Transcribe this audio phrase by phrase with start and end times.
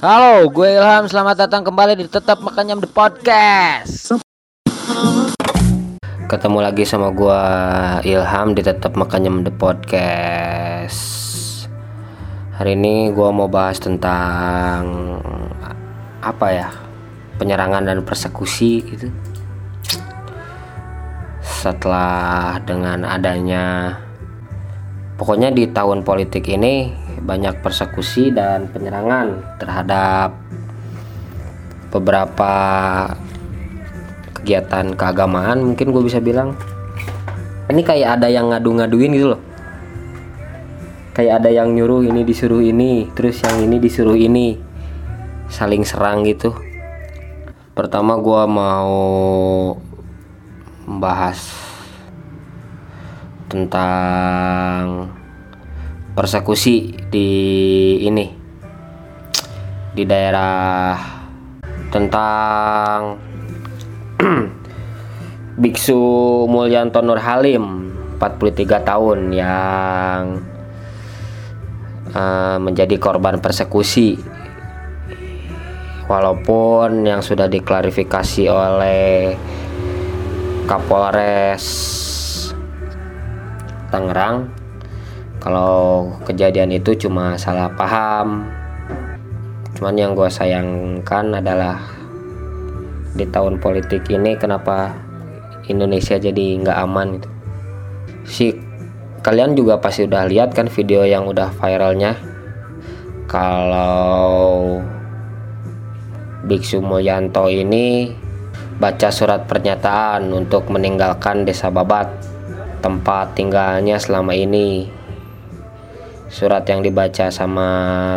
[0.00, 1.04] Halo, gue Ilham.
[1.12, 4.16] Selamat datang kembali di Tetap Makan Nyam The Podcast.
[6.24, 7.42] Ketemu lagi sama gue
[8.08, 11.04] Ilham di Tetap Makan Nyam The Podcast.
[12.56, 15.20] Hari ini gue mau bahas tentang
[16.24, 16.72] apa ya?
[17.36, 19.12] Penyerangan dan persekusi gitu.
[21.44, 24.00] Setelah dengan adanya
[25.20, 26.88] pokoknya di tahun politik ini
[27.20, 30.34] banyak persekusi dan penyerangan terhadap
[31.90, 32.54] beberapa
[34.40, 36.56] kegiatan keagamaan mungkin gue bisa bilang.
[37.70, 39.42] Ini kayak ada yang ngadu-ngaduin gitu loh.
[41.14, 44.58] Kayak ada yang nyuruh ini disuruh ini terus yang ini disuruh ini.
[45.50, 46.54] Saling serang gitu.
[47.74, 48.98] Pertama gue mau
[50.86, 51.38] membahas
[53.50, 55.10] tentang
[56.14, 58.30] persekusi di ini
[59.90, 60.94] di daerah
[61.90, 63.18] tentang
[65.60, 65.98] Biksu
[66.46, 67.90] Mulyanto Nur Halim
[68.22, 70.38] 43 tahun yang
[72.14, 74.14] uh, menjadi korban persekusi.
[76.06, 79.38] Walaupun yang sudah diklarifikasi oleh
[80.66, 81.66] Kapolres
[83.94, 84.59] Tangerang
[85.40, 88.44] kalau kejadian itu cuma salah paham.
[89.72, 91.80] Cuman yang gue sayangkan adalah
[93.16, 94.92] di tahun politik ini kenapa
[95.66, 97.28] Indonesia jadi nggak aman gitu.
[98.28, 98.46] Si
[99.24, 102.20] kalian juga pasti udah lihat kan video yang udah viralnya.
[103.24, 104.76] Kalau
[106.44, 108.12] Biksu Mulyanto ini
[108.76, 112.12] baca surat pernyataan untuk meninggalkan desa Babat
[112.84, 114.99] tempat tinggalnya selama ini.
[116.30, 117.68] Surat yang dibaca sama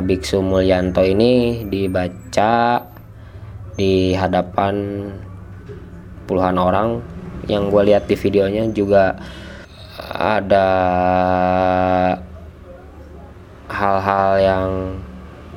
[0.06, 2.86] Biksu Mulyanto ini dibaca
[3.74, 5.10] di hadapan
[6.30, 7.02] puluhan orang.
[7.50, 9.18] Yang gue lihat di videonya juga
[10.14, 10.70] ada
[13.74, 14.70] hal-hal yang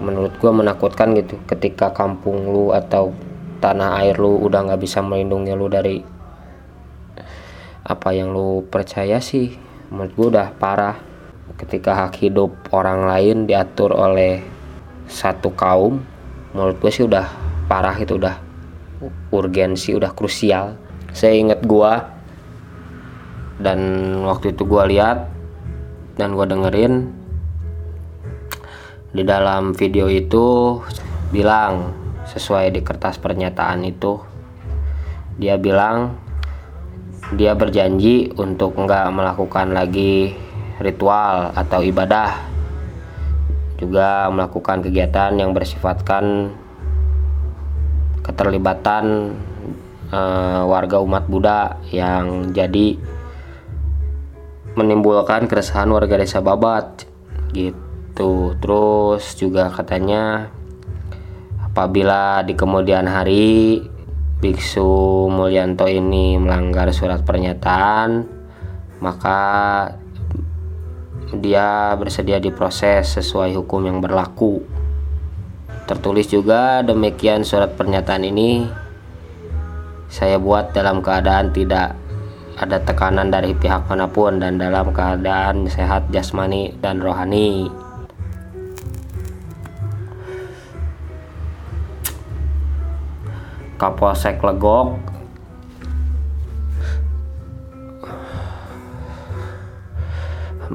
[0.01, 1.37] menurut gue menakutkan gitu.
[1.45, 3.13] Ketika kampung lu atau
[3.61, 6.01] tanah air lu udah nggak bisa melindungi lu dari
[7.85, 9.53] apa yang lu percaya sih
[9.93, 11.16] menurut gue udah parah
[11.57, 14.45] ketika hak hidup orang lain diatur oleh
[15.09, 16.05] satu kaum
[16.53, 17.29] menurut gue sih udah
[17.69, 18.37] parah itu udah
[19.33, 20.77] urgensi udah krusial.
[21.13, 21.93] Saya inget gue
[23.61, 23.81] dan
[24.25, 25.33] waktu itu gue lihat
[26.21, 27.09] dan gue dengerin
[29.17, 30.77] di dalam video itu
[31.33, 31.97] bilang
[32.29, 34.21] sesuai di kertas pernyataan itu
[35.41, 36.21] dia bilang
[37.33, 40.37] dia berjanji untuk nggak melakukan lagi
[40.81, 42.55] ritual atau ibadah.
[43.77, 46.55] Juga melakukan kegiatan yang bersifatkan
[48.25, 49.37] keterlibatan
[50.11, 52.97] uh, warga umat Buddha yang jadi
[54.77, 57.09] menimbulkan keresahan warga desa Babat
[57.53, 58.57] gitu.
[58.61, 60.53] Terus juga katanya
[61.61, 63.85] apabila di kemudian hari
[64.37, 68.29] Biksu Mulyanto ini melanggar surat pernyataan,
[69.01, 69.41] maka
[71.35, 74.63] dia bersedia diproses sesuai hukum yang berlaku.
[75.91, 78.67] Tertulis juga demikian surat pernyataan ini
[80.07, 81.99] saya buat dalam keadaan tidak
[82.57, 87.69] ada tekanan dari pihak mana pun dan dalam keadaan sehat jasmani dan rohani.
[93.77, 95.16] Kapolsek Legok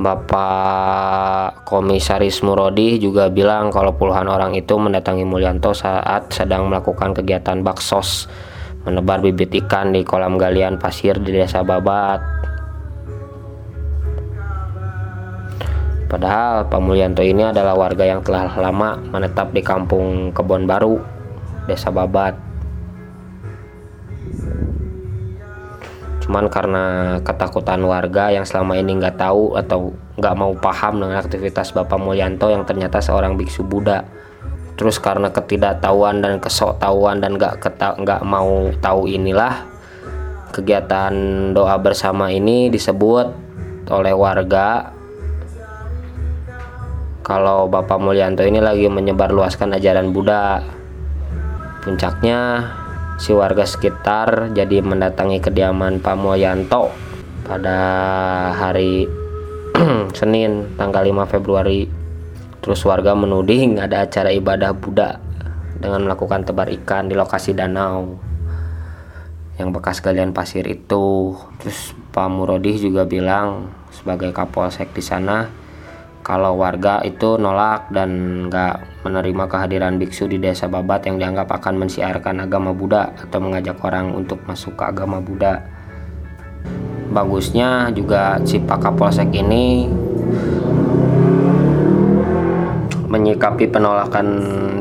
[0.02, 7.62] Bapak Komisaris Murodi juga bilang kalau puluhan orang itu mendatangi Mulyanto saat sedang melakukan kegiatan
[7.62, 8.26] baksos
[8.82, 12.18] menebar bibit ikan di kolam galian pasir di desa Babat.
[16.10, 21.00] Padahal Pak Mulyanto ini adalah warga yang telah lama menetap di kampung Kebon Baru,
[21.70, 22.51] desa Babat.
[26.22, 26.84] Cuman karena
[27.26, 29.92] ketakutan warga yang selama ini nggak tahu atau
[30.22, 34.06] nggak mau paham dengan aktivitas Bapak Mulyanto yang ternyata seorang biksu Buddha.
[34.78, 37.62] Terus karena ketidaktahuan dan kesoktahuan dan nggak
[38.02, 39.66] nggak mau tahu inilah
[40.54, 41.14] kegiatan
[41.54, 43.28] doa bersama ini disebut
[43.92, 44.92] oleh warga
[47.22, 50.60] kalau Bapak Mulyanto ini lagi menyebarluaskan ajaran Buddha.
[51.82, 52.66] Puncaknya
[53.22, 56.90] si warga sekitar jadi mendatangi kediaman Pak Moyanto
[57.46, 57.78] pada
[58.58, 59.06] hari
[60.18, 61.86] Senin tanggal 5 Februari.
[62.66, 65.22] Terus warga menuding ada acara ibadah Buddha
[65.78, 68.18] dengan melakukan tebar ikan di lokasi danau
[69.62, 71.38] yang bekas galian pasir itu.
[71.62, 75.46] Terus Pak Murodih juga bilang sebagai kapolsek di sana
[76.22, 78.10] kalau warga itu nolak dan
[78.48, 83.82] nggak menerima kehadiran biksu di desa Babat yang dianggap akan mensiarkan agama Buddha atau mengajak
[83.82, 85.66] orang untuk masuk ke agama Buddha.
[87.12, 89.90] Bagusnya juga si Pak Kapolsek ini
[93.12, 94.28] menyikapi penolakan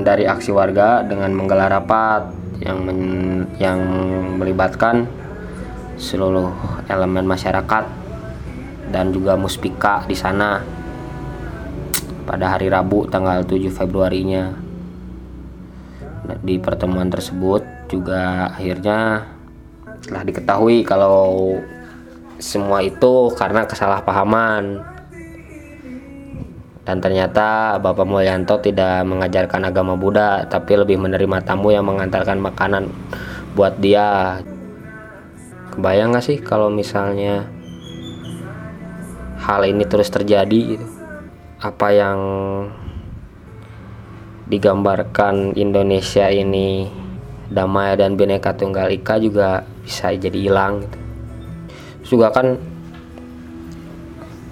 [0.07, 2.31] dari aksi warga dengan menggelar rapat
[2.63, 3.01] yang men,
[3.59, 3.81] yang
[4.39, 5.09] melibatkan
[5.99, 6.55] seluruh
[6.87, 7.85] elemen masyarakat
[8.95, 10.80] dan juga muspika di sana
[12.31, 14.55] pada hari Rabu tanggal 7 Februarinya.
[16.47, 19.27] Di pertemuan tersebut juga akhirnya
[20.07, 21.59] telah diketahui kalau
[22.39, 24.79] semua itu karena kesalahpahaman.
[26.87, 32.95] Dan ternyata Bapak Mulyanto tidak mengajarkan agama Buddha tapi lebih menerima tamu yang mengantarkan makanan
[33.59, 34.39] buat dia.
[35.75, 37.51] Kebayang gak sih kalau misalnya
[39.43, 40.90] hal ini terus terjadi gitu
[41.61, 42.19] apa yang
[44.49, 46.89] digambarkan Indonesia ini
[47.53, 50.99] damai dan bineka tunggal ika juga bisa jadi hilang gitu.
[52.17, 52.57] juga kan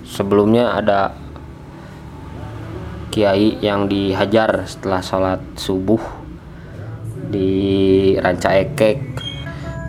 [0.04, 1.16] sebelumnya ada
[3.08, 6.02] kiai yang dihajar setelah sholat subuh
[7.32, 8.98] di Ranca Ekek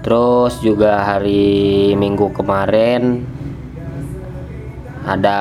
[0.07, 3.27] terus juga hari Minggu kemarin
[5.03, 5.39] ada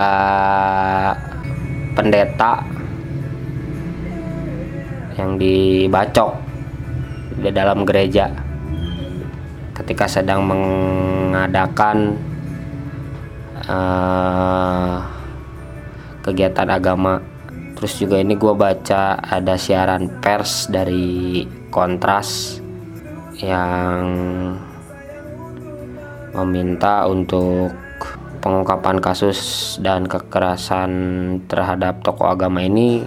[1.99, 2.63] pendeta
[5.19, 6.39] yang dibacok
[7.43, 8.31] di dalam gereja
[9.75, 12.15] ketika sedang mengadakan
[13.67, 15.03] uh,
[16.23, 17.19] kegiatan agama.
[17.75, 22.63] Terus juga ini gue baca ada siaran pers dari kontras
[23.39, 24.07] yang
[26.35, 27.88] meminta untuk
[28.49, 30.89] pengungkapan kasus dan kekerasan
[31.53, 33.05] terhadap tokoh agama ini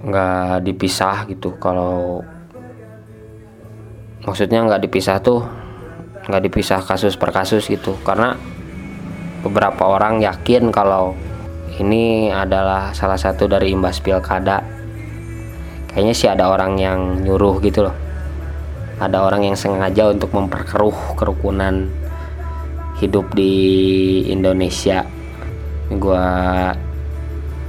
[0.00, 1.60] nggak dipisah gitu.
[1.60, 2.24] Kalau
[4.24, 5.44] maksudnya nggak dipisah tuh
[6.24, 8.00] nggak dipisah kasus per kasus gitu.
[8.00, 8.32] Karena
[9.44, 11.12] beberapa orang yakin kalau
[11.76, 14.64] ini adalah salah satu dari imbas pilkada.
[15.92, 17.96] Kayaknya sih ada orang yang nyuruh gitu loh.
[18.96, 21.92] Ada orang yang sengaja untuk memperkeruh kerukunan
[23.02, 23.52] hidup di
[24.30, 25.02] Indonesia.
[25.90, 26.26] Gue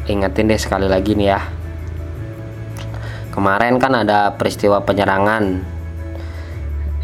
[0.06, 1.42] ingetin deh sekali lagi nih ya.
[3.34, 5.44] Kemarin kan ada peristiwa penyerangan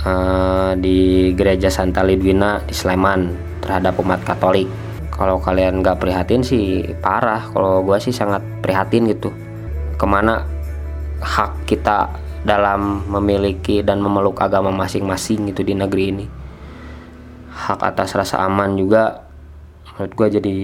[0.05, 3.33] uh, di gereja Santa Lidwina di Sleman
[3.65, 4.69] terhadap umat Katolik.
[5.09, 9.33] Kalau kalian nggak prihatin sih parah kalau gue sih sangat prihatin gitu.
[9.97, 10.45] Ke mana
[11.19, 12.13] hak kita
[12.45, 16.25] dalam memiliki dan memeluk agama masing-masing gitu di negeri ini
[17.59, 19.27] hak atas rasa aman juga
[19.95, 20.55] menurut gue jadi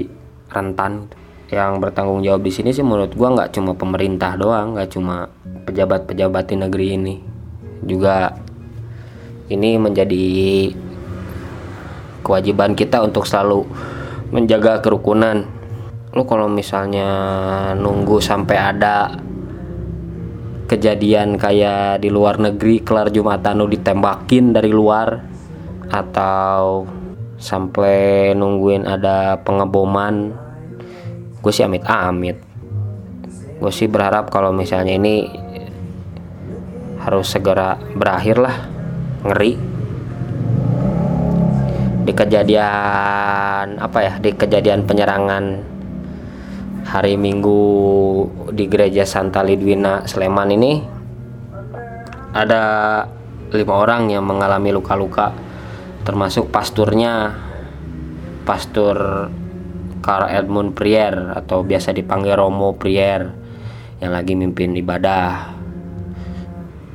[0.48, 1.12] rentan.
[1.46, 5.30] Yang bertanggung jawab di sini sih menurut gue nggak cuma pemerintah doang nggak cuma
[5.68, 7.16] pejabat-pejabat di negeri ini.
[7.86, 8.34] Juga
[9.52, 10.26] ini menjadi
[12.26, 13.62] kewajiban kita untuk selalu
[14.34, 15.46] menjaga kerukunan.
[16.16, 17.12] Lo kalau misalnya
[17.78, 19.14] nunggu sampai ada
[20.66, 25.35] kejadian kayak di luar negeri kelar jumatan lu ditembakin dari luar
[25.90, 26.86] atau
[27.36, 30.34] sampai nungguin ada pengeboman
[31.46, 32.42] gue sih amit-amit.
[33.62, 35.30] Gue sih berharap kalau misalnya ini
[37.06, 38.58] harus segera berakhir lah
[39.22, 39.54] ngeri.
[42.06, 45.44] Di kejadian apa ya di kejadian penyerangan
[46.86, 47.62] hari Minggu
[48.54, 50.86] di gereja Santa Lidwina Sleman ini
[52.34, 52.64] ada
[53.50, 55.45] lima orang yang mengalami luka-luka
[56.06, 57.34] termasuk pasturnya
[58.46, 59.28] pastur
[60.06, 63.34] Karl Edmund Prier atau biasa dipanggil Romo Prier
[63.98, 65.58] yang lagi mimpin ibadah.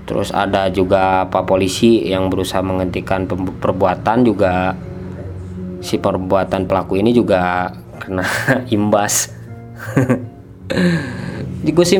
[0.06, 3.26] Terus ada juga pak polisi yang berusaha menghentikan
[3.58, 4.78] perbuatan juga.
[5.82, 8.26] Si perbuatan pelaku ini juga kena
[8.76, 9.34] imbas.
[11.66, 11.98] Gue sih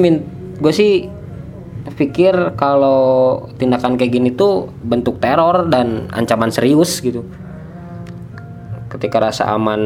[0.61, 1.20] gue sih
[2.01, 7.29] pikir kalau tindakan kayak gini tuh bentuk teror dan ancaman serius gitu.
[8.89, 9.83] Ketika rasa aman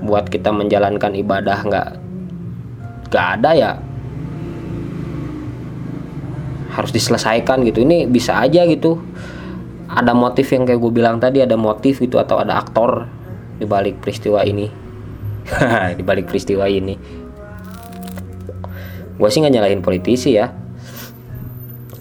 [0.00, 1.88] buat kita menjalankan ibadah nggak
[3.12, 3.72] nggak ada ya
[6.72, 7.84] harus diselesaikan gitu.
[7.84, 8.96] Ini bisa aja gitu.
[9.92, 13.04] Ada motif yang kayak gue bilang tadi ada motif gitu atau ada aktor
[13.60, 14.80] di balik peristiwa ini.
[15.98, 17.21] Di balik peristiwa ini
[19.22, 20.50] gue sih nggak nyalahin politisi ya.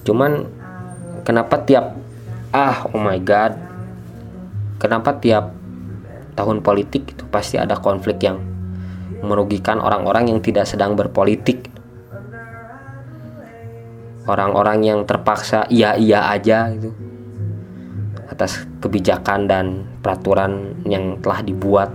[0.02, 0.42] Cuman
[1.22, 1.94] kenapa tiap
[2.50, 3.54] ah oh my god.
[4.82, 5.54] Kenapa tiap
[6.34, 8.42] tahun politik itu pasti ada konflik yang
[9.22, 11.70] merugikan orang-orang yang tidak sedang berpolitik?
[14.26, 16.90] Orang-orang yang terpaksa iya iya aja gitu
[18.32, 19.66] atas kebijakan dan
[20.02, 21.94] peraturan yang telah dibuat.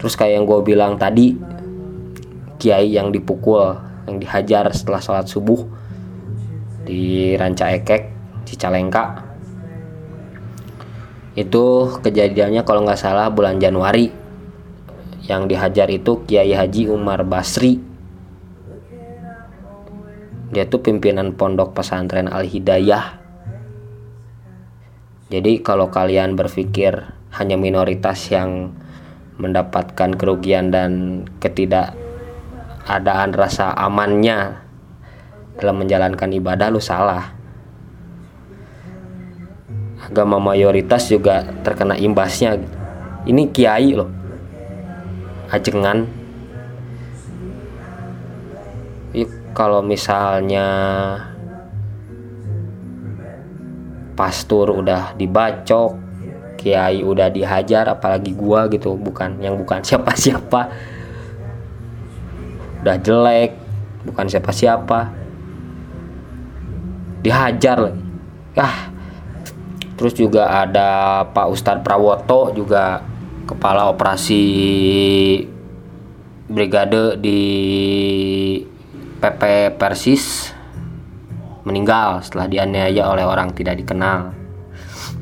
[0.00, 1.36] Terus kayak yang gue bilang tadi
[2.60, 5.64] kiai yang dipukul yang dihajar setelah sholat subuh
[6.84, 8.12] di Ranca Ekek
[8.44, 9.24] Cicalengka
[11.32, 11.64] itu
[12.04, 14.12] kejadiannya kalau nggak salah bulan Januari.
[15.30, 17.78] Yang dihajar itu Kiai Haji Umar Basri.
[20.50, 23.20] Dia tuh pimpinan pondok pesantren Al Hidayah
[25.30, 27.06] jadi kalau kalian berpikir
[27.38, 28.74] hanya minoritas yang
[29.38, 31.22] mendapatkan kerugian dan
[32.80, 34.56] ketidakadaan rasa amannya
[35.60, 37.36] dalam menjalankan ibadah lu salah.
[40.00, 42.56] Agama mayoritas juga terkena imbasnya.
[43.28, 44.08] Ini kiai loh.
[45.52, 46.08] Ajengan.
[49.50, 50.66] Kalau misalnya
[54.16, 55.98] pastur udah dibacok
[56.54, 60.70] kiai udah dihajar apalagi gua gitu bukan yang bukan siapa-siapa
[62.80, 63.50] udah jelek
[64.08, 65.12] bukan siapa-siapa
[67.20, 68.04] dihajar lagi
[68.56, 68.88] ah
[70.00, 73.04] terus juga ada Pak Ustadz Prawoto juga
[73.44, 74.44] kepala operasi
[76.48, 77.40] brigade di
[79.20, 80.56] PP Persis
[81.68, 84.32] meninggal setelah dianiaya oleh orang tidak dikenal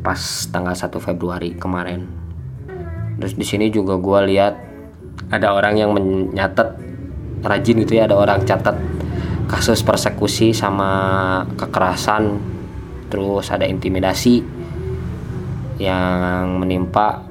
[0.00, 2.06] pas tanggal 1 Februari kemarin.
[3.18, 4.54] Terus di sini juga gue lihat
[5.34, 6.78] ada orang yang menyatet
[7.44, 8.74] rajin gitu ya ada orang catat
[9.48, 12.36] kasus persekusi sama kekerasan
[13.08, 14.44] terus ada intimidasi
[15.80, 17.24] yang menimpa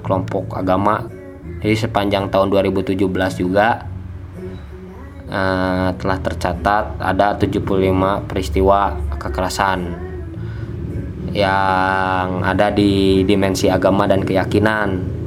[0.00, 1.06] kelompok agama.
[1.62, 2.98] Jadi sepanjang tahun 2017
[3.38, 3.86] juga
[5.30, 7.62] uh, telah tercatat ada 75
[8.26, 10.10] peristiwa kekerasan
[11.32, 15.20] yang ada di dimensi agama dan keyakinan.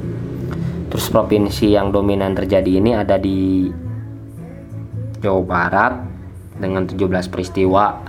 [0.86, 3.68] Terus provinsi yang dominan terjadi ini ada di
[5.26, 5.94] Jawa Barat
[6.56, 8.06] dengan 17 peristiwa.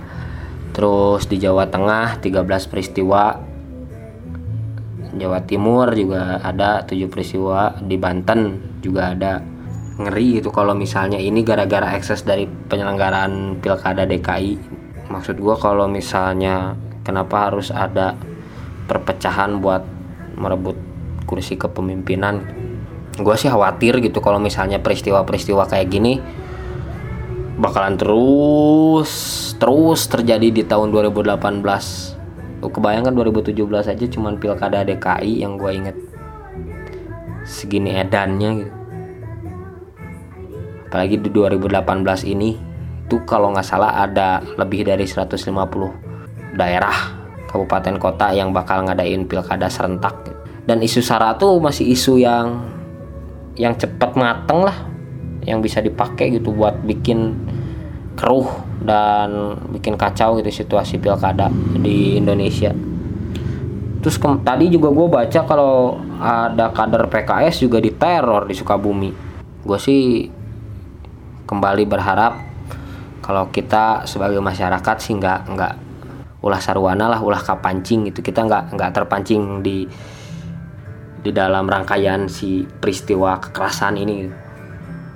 [0.70, 3.34] Terus di Jawa Tengah 13 peristiwa.
[5.18, 7.74] Jawa Timur juga ada tujuh peristiwa.
[7.82, 9.42] Di Banten juga ada.
[9.98, 16.76] Ngeri itu kalau misalnya ini gara-gara ekses dari penyelenggaraan pilkada DKI maksud gue kalau misalnya
[17.02, 18.14] kenapa harus ada
[18.88, 19.82] perpecahan buat
[20.36, 20.76] merebut
[21.24, 22.44] kursi kepemimpinan?
[23.18, 26.20] Gue sih khawatir gitu kalau misalnya peristiwa-peristiwa kayak gini
[27.58, 29.10] bakalan terus
[29.58, 32.18] terus terjadi di tahun 2018
[32.66, 35.96] kebayangkan 2017 aja cuman pilkada DKI yang gue inget.
[37.46, 38.74] Segini edannya gitu.
[40.88, 42.56] Apalagi di 2018 ini
[43.08, 46.96] itu kalau nggak salah ada lebih dari 150 daerah
[47.48, 50.34] kabupaten kota yang bakal ngadain pilkada serentak.
[50.68, 52.68] Dan isu sara tuh masih isu yang
[53.56, 54.76] yang cepat mateng lah
[55.48, 57.32] yang bisa dipakai gitu buat bikin
[58.18, 58.50] keruh
[58.82, 62.74] dan bikin kacau gitu situasi pilkada di Indonesia.
[63.98, 69.10] Terus ke, tadi juga gue baca kalau ada kader PKS juga diteror di Sukabumi.
[69.62, 70.26] Gue sih
[71.46, 72.34] kembali berharap
[73.24, 75.74] kalau kita sebagai masyarakat sih nggak nggak
[76.44, 79.88] ulah sarwana lah ulah kapancing gitu kita nggak nggak terpancing di
[81.18, 84.47] di dalam rangkaian si peristiwa kekerasan ini gitu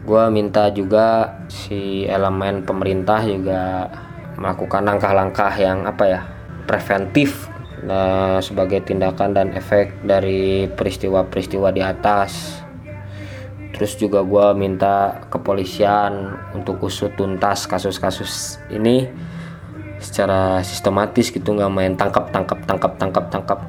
[0.02, 3.87] gue minta juga si elemen pemerintah juga
[4.35, 6.21] melakukan langkah-langkah yang apa ya
[6.66, 7.47] preventif
[7.87, 12.62] nah, sebagai tindakan dan efek dari peristiwa-peristiwa di atas.
[13.73, 19.09] Terus juga gue minta kepolisian untuk usut tuntas kasus-kasus ini
[20.02, 23.61] secara sistematis gitu nggak main tangkap tangkap tangkap tangkap tangkap.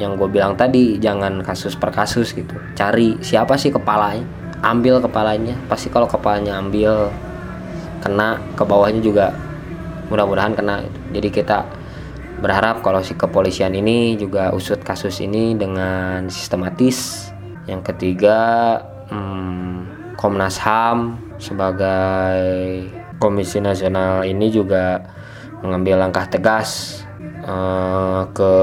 [0.00, 2.56] Yang gue bilang tadi jangan kasus per kasus gitu.
[2.72, 5.58] Cari siapa sih kepalanya ambil kepalanya.
[5.66, 7.10] Pasti kalau kepalanya ambil
[8.02, 9.34] kena ke bawahnya juga
[10.08, 10.86] mudah-mudahan kena.
[11.14, 11.66] Jadi kita
[12.42, 17.30] berharap kalau si kepolisian ini juga usut kasus ini dengan sistematis.
[17.70, 18.38] Yang ketiga
[19.10, 22.90] hmm, Komnas HAM sebagai
[23.22, 24.98] Komisi Nasional ini juga
[25.62, 27.02] mengambil langkah tegas
[27.46, 28.54] uh, ke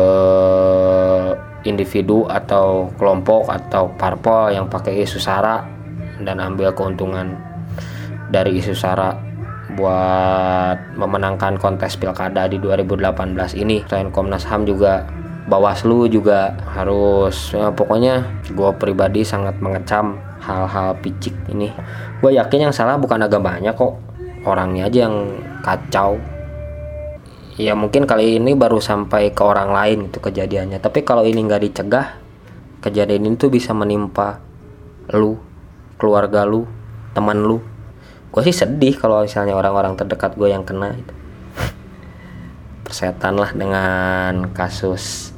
[1.63, 5.78] individu atau kelompok atau parpol yang pakai isu sara
[6.23, 7.35] dan ambil keuntungan
[8.29, 9.17] dari isu sara
[9.73, 13.85] buat memenangkan kontes pilkada di 2018 ini.
[13.85, 15.05] Selain Komnas HAM juga
[15.49, 18.21] Bawaslu juga harus ya, pokoknya
[18.53, 21.73] gue pribadi sangat mengecam hal-hal picik ini.
[22.21, 23.97] Gue yakin yang salah bukan agamanya kok
[24.45, 26.21] orangnya aja yang kacau.
[27.57, 31.65] Ya mungkin kali ini baru sampai ke orang lain itu kejadiannya tapi kalau ini nggak
[31.65, 32.07] dicegah
[32.79, 34.39] kejadian ini tuh bisa menimpa
[35.11, 35.49] lu
[36.00, 36.63] keluarga lu
[37.12, 37.60] teman lu.
[38.32, 41.13] Gue sih sedih kalau misalnya orang-orang terdekat gue yang kena itu
[42.88, 45.36] persetan lah dengan kasus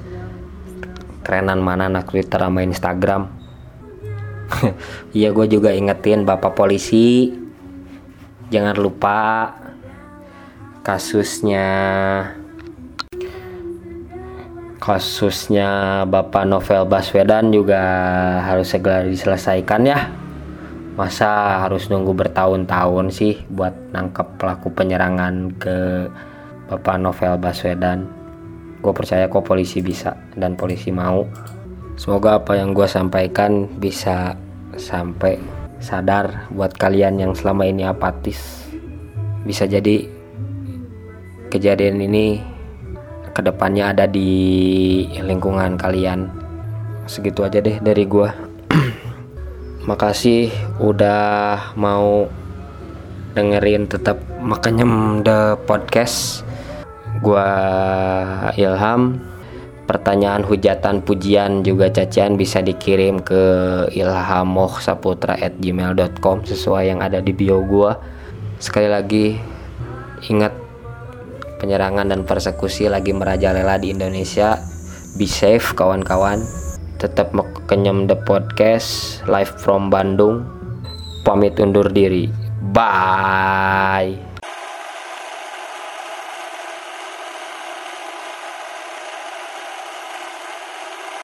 [1.26, 3.24] kerenan mana anak Twitter sama Instagram.
[5.18, 7.34] Iya gue juga ingetin bapak polisi.
[8.52, 9.48] Jangan lupa
[10.84, 11.70] kasusnya
[14.82, 17.80] kasusnya Bapak Novel Baswedan juga
[18.44, 20.10] harus segera diselesaikan ya
[21.02, 26.06] masa harus nunggu bertahun-tahun sih buat nangkep pelaku penyerangan ke
[26.70, 28.06] Bapak Novel Baswedan?
[28.86, 31.26] Gue percaya kok polisi bisa dan polisi mau.
[31.98, 34.38] Semoga apa yang gue sampaikan bisa
[34.78, 35.42] sampai
[35.82, 38.70] sadar buat kalian yang selama ini apatis.
[39.42, 40.06] Bisa jadi
[41.50, 42.46] kejadian ini
[43.34, 44.30] ke depannya ada di
[45.18, 46.30] lingkungan kalian.
[47.10, 48.51] Segitu aja deh dari gue
[49.92, 50.48] makasih
[50.80, 52.32] udah mau
[53.36, 54.88] dengerin tetap makanya
[55.20, 56.48] the podcast.
[57.20, 57.44] Gua
[58.56, 59.20] Ilham.
[59.84, 63.44] Pertanyaan hujatan pujian juga cacian bisa dikirim ke
[63.92, 68.00] ilhamohsaputra@gmail.com sesuai yang ada di bio gua.
[68.56, 69.36] Sekali lagi
[70.32, 70.56] ingat
[71.60, 74.56] penyerangan dan persekusi lagi merajalela di Indonesia.
[75.20, 76.71] Be safe kawan-kawan
[77.02, 77.34] tetap
[77.66, 80.46] kenyam the podcast live from Bandung.
[81.26, 82.30] Pamit undur diri.
[82.70, 84.31] Bye